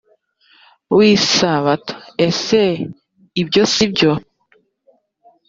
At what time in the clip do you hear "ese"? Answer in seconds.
2.27-2.61